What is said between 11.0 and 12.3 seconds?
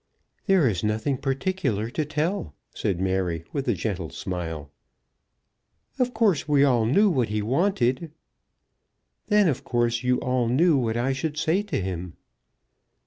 should say to him."